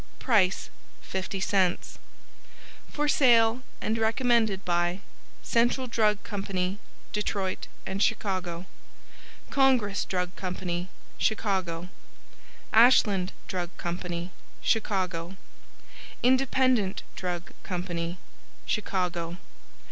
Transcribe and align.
Price 0.17 0.71
50c 1.07 1.97
For 2.91 3.07
Sale 3.07 3.61
and 3.81 3.99
Recommended 3.99 4.65
by 4.65 5.01
Central 5.43 5.85
Drug 5.85 6.23
Co., 6.23 6.77
Detroit 7.13 7.67
& 7.87 7.99
Chicago 8.07 8.65
Congress 9.51 10.03
Drug 10.05 10.31
Co., 10.35 10.87
Chicago 11.19 11.89
Ashland 12.73 13.31
Drug 13.47 13.69
Co., 13.77 14.29
Chicago 14.63 15.35
Independent 16.23 17.03
Drug 17.15 17.51
Co., 17.63 18.15
Chicago. 18.65 19.37